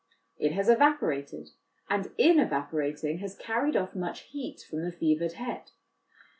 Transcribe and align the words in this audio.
It 0.39 0.53
has 0.53 0.67
evaporated, 0.67 1.49
and, 1.87 2.09
in 2.17 2.39
evaporating, 2.39 3.19
has 3.19 3.35
carried 3.37 3.75
off 3.75 3.93
much 3.93 4.21
heat 4.21 4.61
from 4.67 4.81
the 4.83 4.91
fevered 4.91 5.33
head. 5.33 5.69